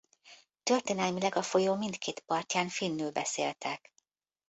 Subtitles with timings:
[0.63, 3.91] Történelmileg a folyó mindkét partján finnül beszéltek.